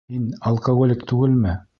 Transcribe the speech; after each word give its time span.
Һин... 0.13 0.21
алкоголик 0.51 1.05
түгелме? 1.11 1.57